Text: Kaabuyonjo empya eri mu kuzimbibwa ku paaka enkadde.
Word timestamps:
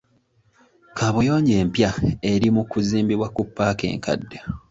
Kaabuyonjo 0.97 1.53
empya 1.61 1.91
eri 2.31 2.47
mu 2.55 2.63
kuzimbibwa 2.71 3.27
ku 3.35 3.41
paaka 3.55 3.83
enkadde. 3.93 4.37